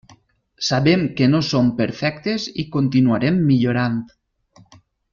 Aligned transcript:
Sabem 0.67 1.03
que 1.19 1.27
no 1.33 1.41
som 1.51 1.69
perfectes 1.83 2.49
i 2.65 2.65
continuarem 2.79 3.39
millorant. 3.53 4.05